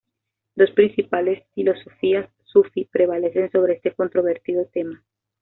[0.55, 5.05] Dos principales filosofías sufí prevalecen sobre este controvertido tema.